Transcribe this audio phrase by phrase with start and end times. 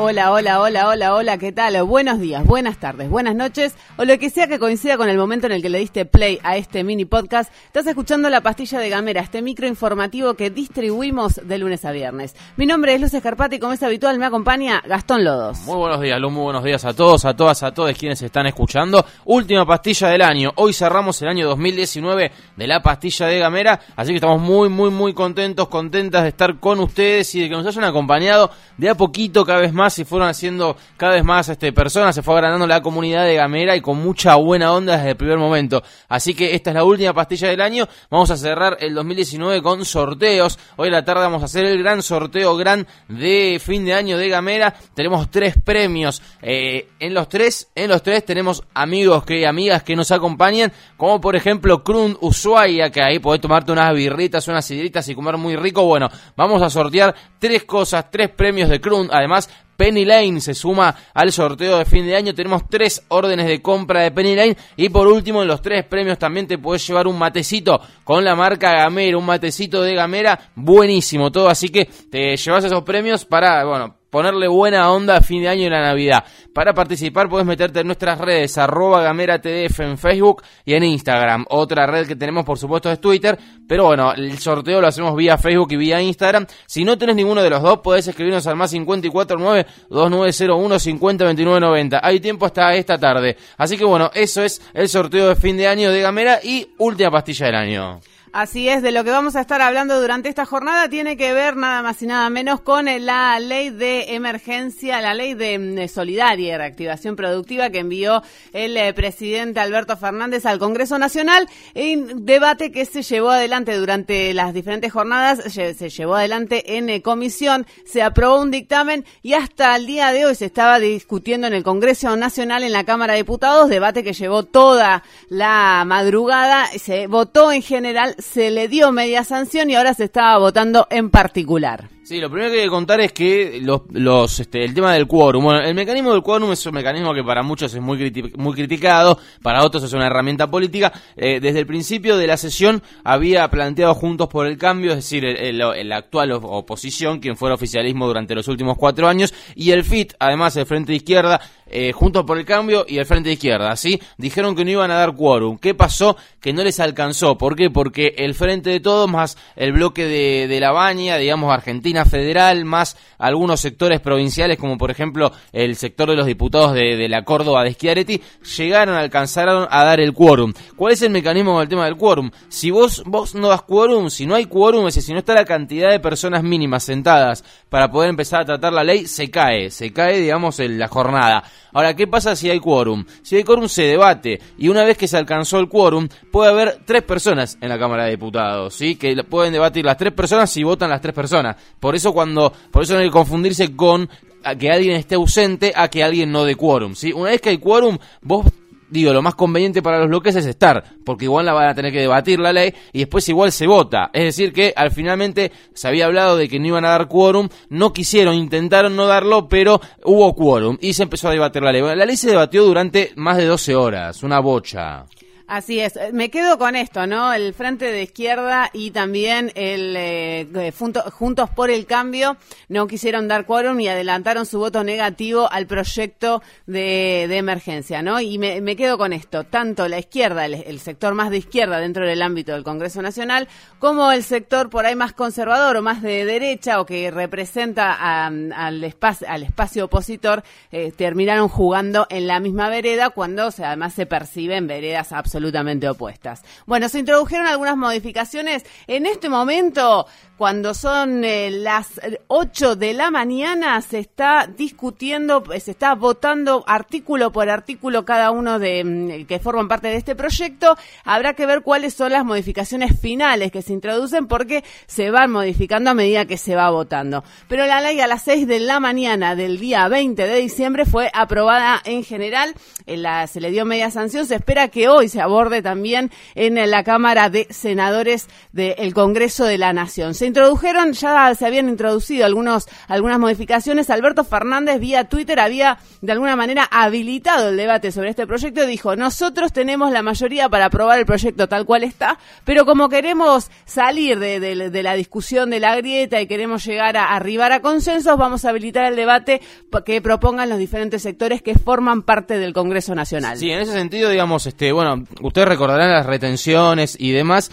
[0.00, 1.82] Hola, hola, hola, hola, hola, ¿qué tal?
[1.82, 5.46] Buenos días, buenas tardes, buenas noches, o lo que sea que coincida con el momento
[5.46, 7.52] en el que le diste play a este mini podcast.
[7.66, 12.36] Estás escuchando La Pastilla de Gamera, este micro informativo que distribuimos de lunes a viernes.
[12.56, 15.58] Mi nombre es Luz Escarpati y como es habitual me acompaña Gastón Lodos.
[15.62, 18.46] Muy buenos días, Luz, muy buenos días a todos, a todas, a todos quienes están
[18.46, 19.04] escuchando.
[19.24, 20.52] Última pastilla del año.
[20.54, 24.90] Hoy cerramos el año 2019 de La Pastilla de Gamera, así que estamos muy, muy,
[24.90, 28.94] muy contentos, contentas de estar con ustedes y de que nos hayan acompañado de a
[28.94, 32.66] poquito cada vez más se fueron haciendo cada vez más este, personas, se fue agrandando
[32.66, 35.82] la comunidad de Gamera y con mucha buena onda desde el primer momento.
[36.08, 37.88] Así que esta es la última pastilla del año.
[38.10, 40.58] Vamos a cerrar el 2019 con sorteos.
[40.76, 44.18] Hoy en la tarde vamos a hacer el gran sorteo gran de fin de año
[44.18, 44.74] de Gamera.
[44.94, 46.22] Tenemos tres premios.
[46.42, 51.20] Eh, en los tres, en los tres tenemos amigos que amigas que nos acompañan, como
[51.20, 55.56] por ejemplo Krun Ushuaia, que ahí podés tomarte unas birritas, unas sidritas y comer muy
[55.56, 55.84] rico.
[55.84, 59.08] Bueno, vamos a sortear tres cosas, tres premios de Krun.
[59.12, 59.48] Además,
[59.78, 62.34] Penny Lane se suma al sorteo de fin de año.
[62.34, 64.56] Tenemos tres órdenes de compra de Penny Lane.
[64.76, 68.34] Y por último, en los tres premios también te puedes llevar un matecito con la
[68.34, 70.50] marca Gamera, un matecito de Gamera.
[70.56, 71.48] Buenísimo todo.
[71.48, 75.66] Así que te llevas esos premios para, bueno, ponerle buena onda a fin de año
[75.66, 76.24] y la Navidad.
[76.52, 81.44] Para participar puedes meterte en nuestras redes, arroba gamera tdf en Facebook y en Instagram.
[81.50, 83.38] Otra red que tenemos por supuesto es Twitter,
[83.68, 86.46] pero bueno, el sorteo lo hacemos vía Facebook y vía Instagram.
[86.66, 92.00] Si no tenés ninguno de los dos, podés escribirnos al más 549 2901 502990.
[92.02, 93.36] Hay tiempo hasta esta tarde.
[93.56, 97.10] Así que bueno, eso es el sorteo de fin de año de Gamera y última
[97.10, 98.00] pastilla del año.
[98.32, 101.56] Así es, de lo que vamos a estar hablando durante esta jornada tiene que ver
[101.56, 106.54] nada más y nada menos con la ley de emergencia, la ley de mm, solidaria
[106.54, 108.22] y reactivación productiva que envió
[108.52, 111.48] el eh, presidente Alberto Fernández al Congreso Nacional.
[111.74, 117.00] Un debate que se llevó adelante durante las diferentes jornadas, se llevó adelante en eh,
[117.00, 121.54] comisión, se aprobó un dictamen y hasta el día de hoy se estaba discutiendo en
[121.54, 127.06] el Congreso Nacional en la Cámara de Diputados, debate que llevó toda la madrugada, se
[127.06, 131.88] votó en general se le dio media sanción y ahora se estaba votando en particular.
[132.08, 135.06] Sí, lo primero que hay que contar es que los, los este, el tema del
[135.06, 135.44] quórum.
[135.44, 137.98] Bueno, el mecanismo del quórum es un mecanismo que para muchos es muy,
[138.34, 140.90] muy criticado, para otros es una herramienta política.
[141.18, 145.22] Eh, desde el principio de la sesión había planteado Juntos por el Cambio, es decir,
[145.26, 150.56] el, actual oposición, quien fuera oficialismo durante los últimos cuatro años, y el FIT, además
[150.56, 154.00] el Frente Izquierda, eh, Juntos por el Cambio y el Frente Izquierda, ¿sí?
[154.16, 155.58] Dijeron que no iban a dar quórum.
[155.58, 156.16] ¿Qué pasó?
[156.40, 157.36] Que no les alcanzó.
[157.36, 157.68] ¿Por qué?
[157.68, 162.64] Porque el Frente de Todos más el bloque de, de la Baña, digamos Argentina, Federal,
[162.64, 167.64] más algunos sectores provinciales, como por ejemplo el sector de los diputados de, la Córdoba
[167.64, 168.20] de Schiaretti,
[168.56, 170.52] llegaron, alcanzaron a dar el quórum.
[170.76, 172.30] ¿Cuál es el mecanismo con el tema del quórum?
[172.48, 175.34] Si vos, vos no das quórum, si no hay quórum, es decir, si no está
[175.34, 179.70] la cantidad de personas mínimas sentadas para poder empezar a tratar la ley, se cae,
[179.70, 181.44] se cae, digamos, en la jornada.
[181.78, 183.04] Ahora, ¿qué pasa si hay quórum?
[183.22, 186.80] Si hay quórum se debate y una vez que se alcanzó el quórum, puede haber
[186.84, 188.96] tres personas en la Cámara de Diputados, ¿sí?
[188.96, 191.54] Que pueden debatir las tres personas si votan las tres personas.
[191.78, 194.10] Por eso cuando, por eso no hay que confundirse con
[194.58, 197.12] que alguien esté ausente a que alguien no dé quórum, ¿sí?
[197.12, 198.44] Una vez que hay quórum, vos
[198.90, 201.92] digo, lo más conveniente para los bloques es estar, porque igual la van a tener
[201.92, 204.10] que debatir la ley y después igual se vota.
[204.12, 207.48] Es decir, que al finalmente se había hablado de que no iban a dar quórum,
[207.68, 211.82] no quisieron, intentaron no darlo, pero hubo quórum y se empezó a debatir la ley.
[211.82, 215.04] la ley se debatió durante más de 12 horas, una bocha.
[215.48, 217.32] Así es, me quedo con esto, ¿no?
[217.32, 222.36] El Frente de Izquierda y también el eh, eh, Juntos por el Cambio
[222.68, 228.20] no quisieron dar quórum y adelantaron su voto negativo al proyecto de, emergencia, ¿no?
[228.20, 232.20] Y me, quedo con esto, tanto la izquierda, el, sector más de izquierda dentro del
[232.20, 233.48] ámbito del Congreso Nacional,
[233.78, 238.84] como el sector por ahí más conservador o más de derecha o que representa al,
[238.84, 240.42] espacio, al espacio opositor,
[240.72, 246.42] eh, terminaron jugando en la misma vereda cuando además se perciben veredas absolutamente absolutamente opuestas.
[246.66, 248.64] Bueno, se introdujeron algunas modificaciones.
[248.88, 250.06] En este momento,
[250.36, 257.30] cuando son eh, las 8 de la mañana, se está discutiendo, se está votando artículo
[257.30, 260.76] por artículo cada uno de mm, que forman parte de este proyecto.
[261.04, 265.90] Habrá que ver cuáles son las modificaciones finales que se introducen porque se van modificando
[265.90, 267.22] a medida que se va votando.
[267.48, 271.10] Pero la ley a las 6 de la mañana del día 20 de diciembre fue
[271.14, 272.54] aprobada en general.
[272.86, 274.26] Se le dio media sanción.
[274.26, 279.58] Se espera que hoy sea aborde también en la Cámara de Senadores del Congreso de
[279.58, 280.14] la Nación.
[280.14, 283.90] Se introdujeron, ya se habían introducido algunos, algunas modificaciones.
[283.90, 288.66] Alberto Fernández vía Twitter había de alguna manera habilitado el debate sobre este proyecto y
[288.66, 293.50] dijo, nosotros tenemos la mayoría para aprobar el proyecto tal cual está, pero como queremos
[293.66, 298.44] salir de, la discusión de la grieta y queremos llegar a arribar a consensos, vamos
[298.44, 299.40] a habilitar el debate
[299.84, 303.36] que propongan los diferentes sectores que forman parte del Congreso Nacional.
[303.36, 307.50] Sí, en ese sentido, digamos, este, bueno, ustedes recordarán las retenciones y demás.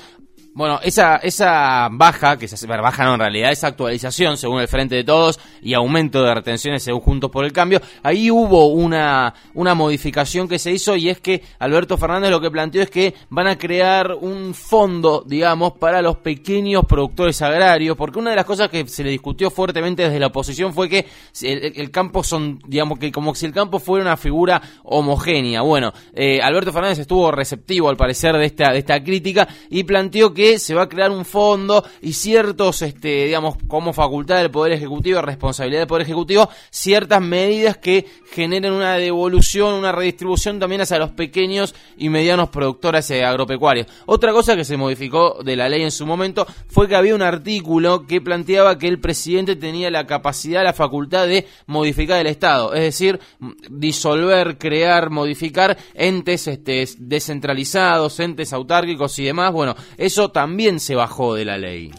[0.56, 4.96] Bueno, esa, esa baja, que se baja no en realidad, esa actualización según el Frente
[4.96, 9.76] de Todos y aumento de retenciones según Juntos por el Cambio, ahí hubo una, una
[9.76, 13.48] modificación que se hizo y es que Alberto Fernández lo que planteó es que van
[13.48, 18.70] a crear un fondo, digamos, para los pequeños productores agrarios, porque una de las cosas
[18.70, 21.06] que se le discutió fuertemente desde la oposición fue que
[21.42, 25.64] el, campo son, digamos, que como si el campo fuera una figura homogénea.
[25.64, 30.34] Bueno, eh, Alberto Fernández estuvo receptivo al parecer de esta, de esta crítica y planteó
[30.34, 34.74] que se va a crear un fondo y ciertos, este, digamos, como facultad del Poder
[34.74, 41.00] Ejecutivo, responsabilidad del Poder Ejecutivo, ciertas medidas que generen una devolución, una redistribución también hacia
[41.00, 43.88] los pequeños y medianos productores agropecuarios.
[44.06, 47.22] Otra cosa que se modificó de la ley en su momento fue que había un
[47.22, 52.74] artículo que planteaba que el presidente tenía la capacidad, la facultad de modificar el Estado,
[52.74, 53.20] es decir,
[53.70, 59.52] disolver, crear, modificar entes este, descentralizados, entes autárquicos y demás.
[59.52, 61.92] Bueno, eso también se bajó de la ley.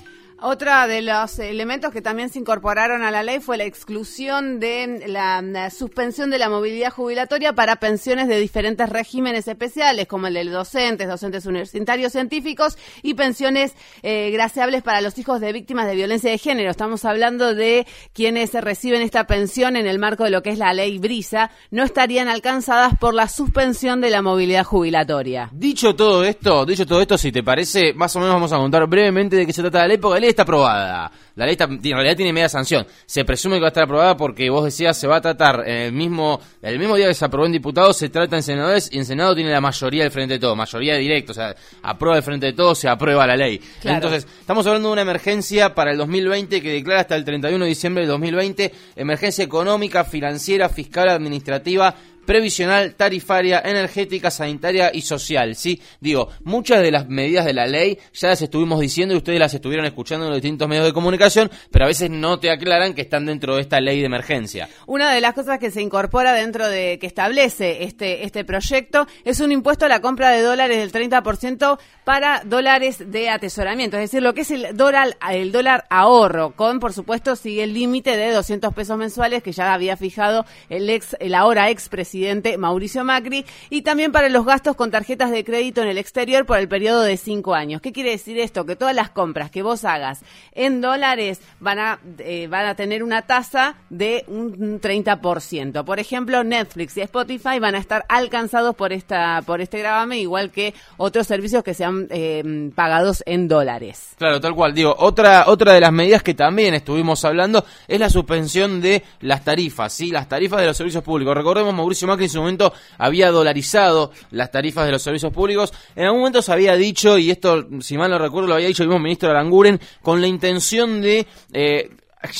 [0.48, 5.02] Otra de los elementos que también se incorporaron a la ley fue la exclusión de
[5.08, 10.44] la, suspensión de la movilidad jubilatoria para pensiones de diferentes regímenes especiales, como el de
[10.44, 16.30] docentes, docentes universitarios científicos y pensiones eh, graciables para los hijos de víctimas de violencia
[16.30, 16.70] de género.
[16.70, 20.72] Estamos hablando de quienes reciben esta pensión en el marco de lo que es la
[20.72, 25.50] ley Brisa, no estarían alcanzadas por la suspensión de la movilidad jubilatoria.
[25.52, 28.86] Dicho todo esto, dicho todo esto, si te parece, más o menos vamos a contar
[28.86, 31.10] brevemente de qué se trata la ley, porque está aprobada.
[31.34, 32.86] La ley en realidad tiene media sanción.
[33.04, 35.76] Se presume que va a estar aprobada porque vos decías se va a tratar en
[35.76, 38.98] el mismo, el mismo día que se aprobó en diputados, se trata en senadores y
[38.98, 42.22] en Senado tiene la mayoría del frente de todo, mayoría directa, o sea, aprueba el
[42.22, 43.60] frente de todo, se aprueba la ley.
[43.84, 47.68] Entonces, estamos hablando de una emergencia para el 2020 que declara hasta el 31 de
[47.68, 51.94] diciembre del 2020 emergencia económica, financiera, fiscal, administrativa,
[52.26, 55.56] previsional, tarifaria, energética, sanitaria y social.
[55.56, 59.38] Sí, digo, muchas de las medidas de la ley ya las estuvimos diciendo y ustedes
[59.38, 62.94] las estuvieron escuchando en los distintos medios de comunicación, pero a veces no te aclaran
[62.94, 64.68] que están dentro de esta ley de emergencia.
[64.86, 69.40] Una de las cosas que se incorpora dentro de que establece este este proyecto es
[69.40, 74.22] un impuesto a la compra de dólares del 30% para dólares de atesoramiento, es decir,
[74.22, 78.32] lo que es el dólar el dólar ahorro, con por supuesto sigue el límite de
[78.32, 83.44] 200 pesos mensuales que ya había fijado el ex el ahora ex presidente Mauricio Macri
[83.68, 87.02] y también para los gastos con tarjetas de crédito en el exterior por el periodo
[87.02, 87.82] de cinco años.
[87.82, 88.64] ¿Qué quiere decir esto?
[88.64, 90.22] Que todas las compras que vos hagas
[90.52, 95.84] en dólares van a, eh, van a tener una tasa de un 30%.
[95.84, 100.50] Por ejemplo, Netflix y Spotify van a estar alcanzados por esta por este gravamen, igual
[100.50, 104.14] que otros servicios que sean eh, pagados en dólares.
[104.16, 104.72] Claro, tal cual.
[104.72, 109.44] Digo, otra otra de las medidas que también estuvimos hablando es la suspensión de las
[109.44, 110.10] tarifas, ¿sí?
[110.10, 111.34] Las tarifas de los servicios públicos.
[111.34, 115.72] Recordemos, Mauricio Macri en su momento había dolarizado las tarifas de los servicios públicos.
[115.94, 118.82] En algún momento se había dicho, y esto, si mal no recuerdo, lo había dicho
[118.82, 121.90] el mismo ministro Aranguren, con la intención de eh,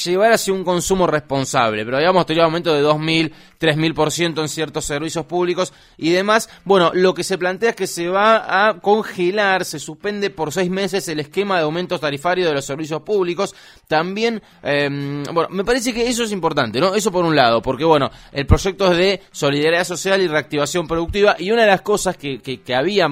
[0.04, 5.26] llevar hacia un consumo responsable, pero habíamos tenido aumento de 2.000, 3.000% en ciertos servicios
[5.26, 6.48] públicos y demás.
[6.64, 10.70] Bueno, lo que se plantea es que se va a congelar, se suspende por seis
[10.70, 13.54] meses el esquema de aumento tarifario de los servicios públicos.
[13.86, 16.94] También, em, bueno, me parece que eso es importante, ¿no?
[16.94, 21.36] Eso por un lado, porque bueno, el proyecto es de solidaridad social y reactivación productiva
[21.38, 23.08] y una de las cosas que, que, que había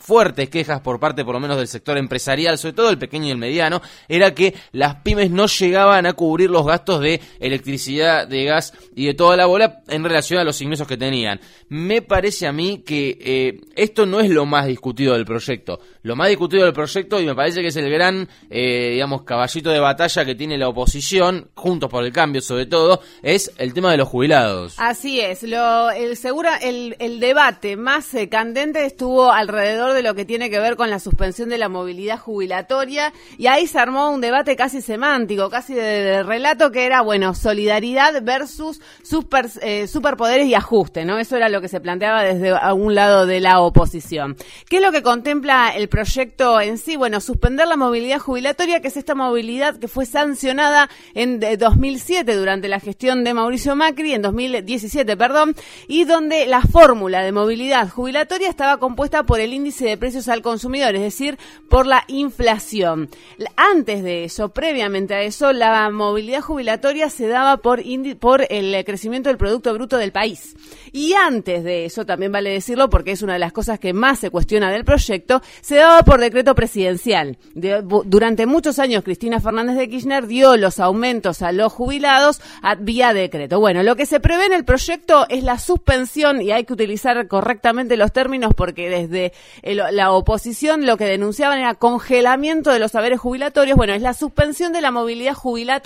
[0.00, 3.30] fuertes quejas por parte por lo menos del sector empresarial, sobre todo el pequeño y
[3.30, 8.44] el mediano, era que las pymes no llegaban a cubrir los gastos de electricidad, de
[8.44, 11.40] gas y de toda la bola en relación a los ingresos que tenían.
[11.68, 15.80] Me parece a mí que eh, esto no es lo más discutido del proyecto.
[16.02, 19.70] Lo más discutido del proyecto, y me parece que es el gran, eh, digamos, caballito
[19.70, 23.90] de batalla que tiene la oposición, juntos por el cambio sobre todo, es el tema
[23.90, 24.74] de los jubilados.
[24.78, 25.42] Así es.
[25.42, 30.50] Lo, el, segura, el, el debate más eh, candente estuvo alrededor de lo que tiene
[30.50, 34.56] que ver con la suspensión de la movilidad jubilatoria y ahí se armó un debate
[34.56, 40.54] casi semántico, casi de de relato que era, bueno, solidaridad versus super, eh, superpoderes y
[40.54, 41.18] ajuste, ¿no?
[41.18, 44.36] Eso era lo que se planteaba desde algún lado de la oposición.
[44.68, 46.96] ¿Qué es lo que contempla el proyecto en sí?
[46.96, 52.68] Bueno, suspender la movilidad jubilatoria, que es esta movilidad que fue sancionada en 2007 durante
[52.68, 55.54] la gestión de Mauricio Macri, en 2017, perdón,
[55.86, 60.42] y donde la fórmula de movilidad jubilatoria estaba compuesta por el índice de precios al
[60.42, 61.38] consumidor, es decir,
[61.68, 63.08] por la inflación.
[63.56, 67.82] Antes de eso, previamente a eso, la movilidad jubilatoria se daba por,
[68.18, 70.56] por el crecimiento del Producto Bruto del país.
[70.92, 74.18] Y antes de eso, también vale decirlo porque es una de las cosas que más
[74.18, 77.38] se cuestiona del proyecto, se daba por decreto presidencial.
[77.54, 83.12] durante muchos años, Cristina Fernández de Kirchner dio los aumentos a los jubilados a, vía
[83.12, 83.60] decreto.
[83.60, 87.26] Bueno, lo que se prevé en el proyecto es la suspensión, y hay que utilizar
[87.28, 93.20] correctamente los términos porque desde la oposición lo que denunciaban era congelamiento de los saberes
[93.20, 93.76] jubilatorios.
[93.76, 95.77] Bueno, es la suspensión de la movilidad jubilatoria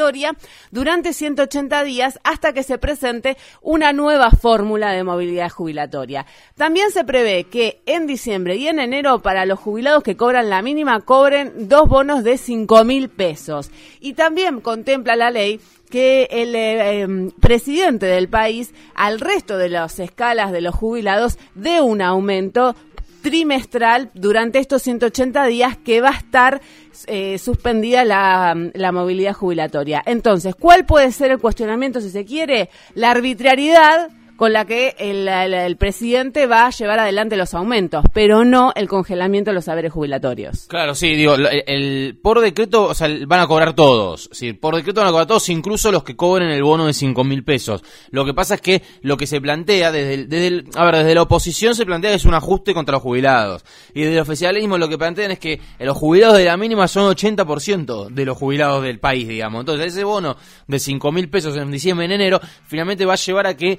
[0.70, 6.26] durante 180 días hasta que se presente una nueva fórmula de movilidad jubilatoria.
[6.56, 10.62] También se prevé que en diciembre y en enero para los jubilados que cobran la
[10.62, 13.70] mínima cobren dos bonos de 5 mil pesos.
[14.00, 19.98] Y también contempla la ley que el em, presidente del país al resto de las
[19.98, 22.74] escalas de los jubilados dé un aumento
[23.22, 26.60] trimestral durante estos 180 días que va a estar
[27.06, 30.02] eh, suspendida la, la, movilidad jubilatoria.
[30.04, 32.68] Entonces, ¿cuál puede ser el cuestionamiento si se quiere?
[32.94, 34.10] La arbitrariedad
[34.42, 39.52] con la que el, presidente va a llevar adelante los aumentos, pero no el congelamiento
[39.52, 40.66] de los saberes jubilatorios.
[40.66, 45.00] Claro, sí, digo, el, por decreto, o sea, van a cobrar todos, sí, por decreto
[45.00, 47.84] van a cobrar todos, incluso los que cobren el bono de cinco mil pesos.
[48.10, 50.96] Lo que pasa es que lo que se plantea desde el, desde el, a ver,
[50.96, 54.22] desde la oposición se plantea que es un ajuste contra los jubilados, y desde el
[54.22, 58.36] oficialismo lo que plantean es que los jubilados de la mínima son 80% de los
[58.36, 59.60] jubilados del país, digamos.
[59.60, 63.46] Entonces, ese bono de cinco mil pesos en diciembre, en enero, finalmente va a llevar
[63.46, 63.78] a que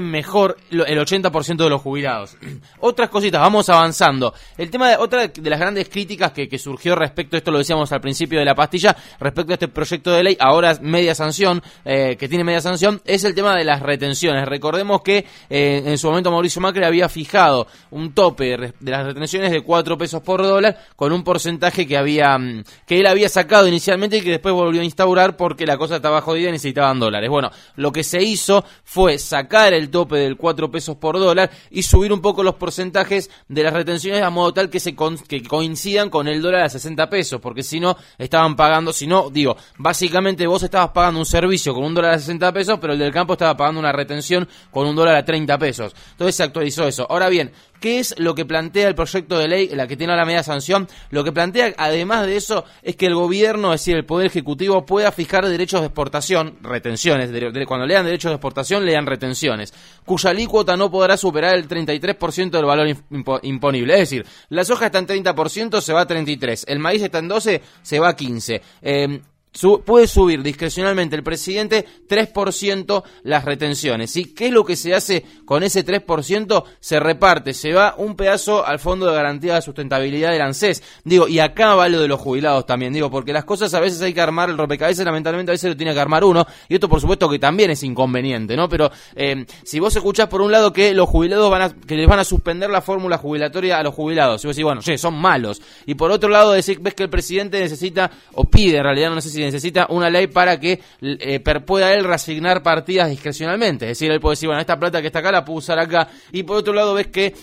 [0.00, 2.36] mejor el 80% de los jubilados.
[2.80, 4.34] Otras cositas, vamos avanzando.
[4.56, 8.00] El tema de otra de las grandes críticas que, surgió respecto esto, lo decíamos al
[8.00, 12.28] principio de la pastilla, respecto a este proyecto de ley, ahora media sanción, eh, que
[12.28, 14.46] tiene media sanción, es el tema de las retenciones.
[14.46, 19.50] Recordemos que eh, en su momento Mauricio Macri había fijado un tope de las retenciones
[19.50, 23.68] de 4 pesos por dólar con un porcentaje que había mm, que él había sacado
[23.68, 27.30] inicialmente y que después volvió a instaurar porque la cosa estaba jodida y necesitaban dólares.
[27.30, 31.82] Bueno, lo que se hizo fue sacar el tope del 4 pesos por dólar y
[31.82, 34.96] subir un poco los porcentajes de las retenciones a modo tal que se
[35.28, 39.30] que coincidan con el dólar a 60 pesos, porque si no estaban pagando, si no,
[39.30, 42.98] digo, básicamente vos estabas pagando un servicio con un dólar a 60 pesos, pero el
[42.98, 45.94] del campo estaba pagando una retención con un dólar a 30 pesos.
[46.12, 47.06] Entonces se actualizó eso.
[47.08, 50.24] Ahora bien, ¿Qué es lo que plantea el proyecto de ley, la que tiene la
[50.24, 50.88] media sanción?
[51.10, 54.84] Lo que plantea, además de eso, es que el gobierno, es decir, el Poder Ejecutivo,
[54.84, 57.30] pueda fijar derechos de exportación, retenciones.
[57.66, 59.72] cuando lean derechos de exportación, lean retenciones,
[60.04, 62.88] cuya alícuota no podrá superar el 33% del valor
[63.42, 63.94] imponible.
[63.94, 66.64] Es decir, la soja está en 30%, se va a 33%.
[66.66, 68.60] El maíz está en 12%, se va a 15%.
[68.82, 69.20] Eh,
[69.84, 74.16] puede subir discrecionalmente el presidente 3% las retenciones.
[74.16, 76.64] ¿Y qué es lo que se hace con ese 3%?
[76.80, 80.82] Se reparte, se va un pedazo al Fondo de Garantía de Sustentabilidad del ANSES.
[81.04, 84.00] Digo, y acá va lo de los jubilados también, digo, porque las cosas a veces
[84.02, 86.88] hay que armar el rompecabezas, lamentablemente a veces lo tiene que armar uno, y esto
[86.88, 88.68] por supuesto que también es inconveniente, ¿no?
[88.68, 92.06] Pero eh, si vos escuchás por un lado que los jubilados van a, que les
[92.06, 95.14] van a suspender la fórmula jubilatoria a los jubilados, y vos decís, bueno, che, son
[95.14, 95.60] malos.
[95.86, 99.20] Y por otro lado decís, ves que el presidente necesita, o pide en realidad, no
[99.20, 103.86] sé si necesita una ley para que eh, pueda él reasignar partidas discrecionalmente.
[103.86, 106.08] Es decir, él puede decir, bueno, esta plata que está acá la puedo usar acá.
[106.32, 107.34] Y por otro lado, ves que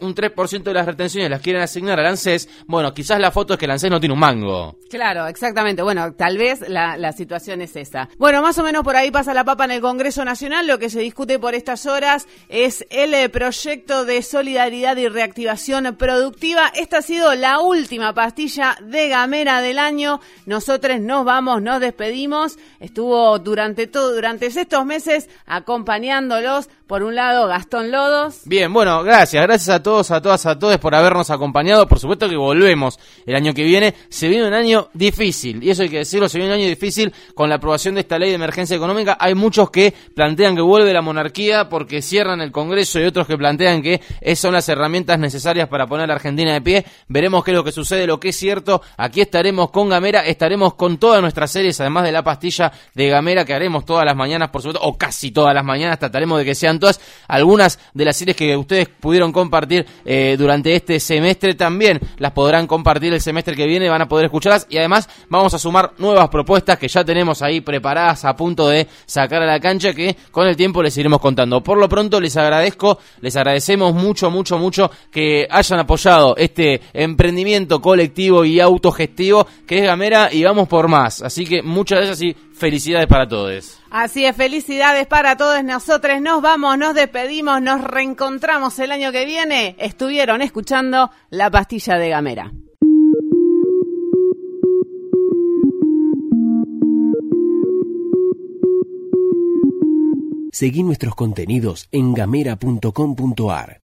[0.00, 2.48] un 3% de las retenciones las quieren asignar al ANSES.
[2.66, 4.76] Bueno, quizás la foto es que el ANSES no tiene un mango.
[4.90, 5.82] Claro, exactamente.
[5.82, 8.08] Bueno, tal vez la, la situación es esa.
[8.18, 10.66] Bueno, más o menos por ahí pasa la papa en el Congreso Nacional.
[10.66, 15.96] Lo que se discute por estas horas es el eh, proyecto de solidaridad y reactivación
[15.96, 16.72] productiva.
[16.74, 20.20] Esta ha sido la última pastilla de Gamera del año.
[20.46, 22.58] Nosotros nos vamos, nos despedimos.
[22.80, 26.68] Estuvo durante todo, durante estos meses acompañándolos.
[26.86, 28.40] Por un lado, Gastón Lodos.
[28.46, 29.42] Bien, bueno, gracias.
[29.42, 31.86] Gracias a todos, a todas, a todos por habernos acompañado.
[31.86, 33.94] Por supuesto que volvemos el año que viene.
[34.08, 35.62] Se viene un año difícil.
[35.62, 38.18] Y eso hay que decirlo, se viene un año difícil con la aprobación de esta
[38.18, 39.18] ley de emergencia económica.
[39.20, 43.36] Hay muchos que plantean que vuelve la monarquía porque cierran el Congreso y otros que
[43.36, 44.00] plantean que
[44.34, 46.86] son las herramientas necesarias para poner a Argentina de pie.
[47.08, 48.06] Veremos qué es lo que sucede.
[48.06, 52.04] Lo que es cierto, aquí estaremos con Gamera, estaremos con toda nuestra nuestras series, además
[52.04, 55.54] de la pastilla de Gamera que haremos todas las mañanas, por supuesto, o casi todas
[55.54, 57.00] las mañanas, trataremos de que sean todas.
[57.28, 62.66] Algunas de las series que ustedes pudieron compartir eh, durante este semestre también las podrán
[62.66, 66.30] compartir el semestre que viene, van a poder escucharlas y además vamos a sumar nuevas
[66.30, 70.48] propuestas que ya tenemos ahí preparadas a punto de sacar a la cancha que con
[70.48, 71.62] el tiempo les iremos contando.
[71.62, 77.82] Por lo pronto les agradezco, les agradecemos mucho, mucho, mucho que hayan apoyado este emprendimiento
[77.82, 80.88] colectivo y autogestivo que es Gamera y vamos por
[81.20, 81.22] más.
[81.22, 83.78] Así que muchas gracias y felicidades para todos.
[83.90, 86.20] Así es, felicidades para todos nosotros.
[86.20, 89.76] Nos vamos, nos despedimos, nos reencontramos el año que viene.
[89.78, 92.52] Estuvieron escuchando La Pastilla de Gamera.
[100.50, 103.76] Seguí nuestros contenidos en gamera.com.ar.